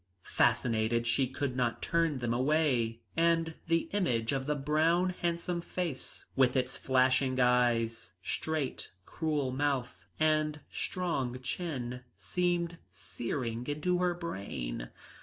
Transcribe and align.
Fascinated 0.23 1.05
she 1.05 1.27
could 1.27 1.55
not 1.55 1.79
turn 1.83 2.17
them 2.17 2.33
away, 2.33 3.01
and 3.15 3.53
the 3.67 3.87
image 3.91 4.31
of 4.31 4.47
the 4.47 4.55
brown, 4.55 5.11
handsome 5.11 5.61
face 5.61 6.25
with 6.35 6.55
its 6.55 6.75
flashing 6.75 7.39
eyes, 7.39 8.11
straight, 8.23 8.89
cruel 9.05 9.51
mouth 9.51 10.03
and 10.19 10.59
strong 10.71 11.39
chin 11.43 12.01
seemed 12.17 12.79
searing 12.91 13.67
into 13.67 13.99
her 13.99 14.15
brain. 14.15 14.89